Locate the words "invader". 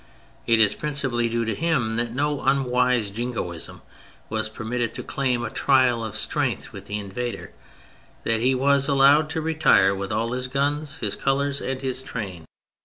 6.97-7.51